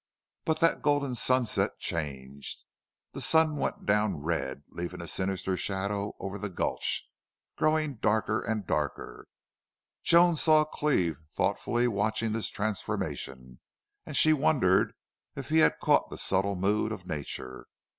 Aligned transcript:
But 0.45 0.61
that 0.61 0.81
golden 0.81 1.13
sunset 1.13 1.77
changed. 1.77 2.63
The 3.11 3.21
sun 3.21 3.57
went 3.57 3.85
down 3.85 4.17
red, 4.17 4.63
leaving 4.69 4.99
a 4.99 5.05
sinister 5.05 5.55
shadow 5.55 6.15
over 6.19 6.39
the 6.39 6.49
gulch, 6.49 7.07
growing 7.55 7.97
darker 7.97 8.41
and 8.41 8.65
darker. 8.65 9.27
Joan 10.01 10.35
saw 10.35 10.65
Cleve 10.65 11.19
thoughtfully 11.29 11.87
watching 11.87 12.31
this 12.31 12.49
transformation, 12.49 13.59
and 14.03 14.17
she 14.17 14.33
wondered 14.33 14.95
if 15.35 15.49
he 15.49 15.59
had 15.59 15.77
caught 15.79 16.09
the 16.09 16.17
subtle 16.17 16.55
mood 16.55 16.91
of 16.91 17.05
nature. 17.05 17.67